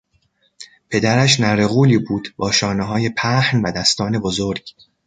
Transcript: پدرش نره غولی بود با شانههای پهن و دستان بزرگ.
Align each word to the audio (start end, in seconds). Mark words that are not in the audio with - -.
پدرش 0.89 1.39
نره 1.39 1.67
غولی 1.67 1.97
بود 1.97 2.33
با 2.37 2.51
شانههای 2.51 3.09
پهن 3.09 3.61
و 3.61 3.71
دستان 3.71 4.19
بزرگ. 4.19 4.61